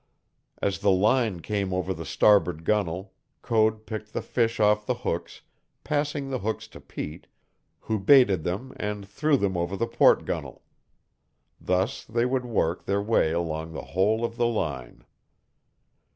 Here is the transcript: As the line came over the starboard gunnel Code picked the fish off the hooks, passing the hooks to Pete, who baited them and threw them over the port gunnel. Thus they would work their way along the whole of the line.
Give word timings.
As 0.63 0.79
the 0.79 0.89
line 0.89 1.41
came 1.41 1.71
over 1.71 1.93
the 1.93 2.07
starboard 2.07 2.65
gunnel 2.65 3.13
Code 3.43 3.85
picked 3.85 4.13
the 4.13 4.23
fish 4.23 4.59
off 4.59 4.83
the 4.83 4.95
hooks, 5.05 5.41
passing 5.83 6.27
the 6.31 6.39
hooks 6.39 6.67
to 6.69 6.81
Pete, 6.81 7.27
who 7.81 7.99
baited 7.99 8.43
them 8.43 8.73
and 8.77 9.07
threw 9.07 9.37
them 9.37 9.55
over 9.55 9.77
the 9.77 9.85
port 9.85 10.25
gunnel. 10.25 10.63
Thus 11.59 12.03
they 12.03 12.25
would 12.25 12.45
work 12.45 12.85
their 12.87 12.99
way 13.03 13.31
along 13.31 13.73
the 13.73 13.83
whole 13.93 14.25
of 14.25 14.37
the 14.37 14.47
line. 14.47 15.05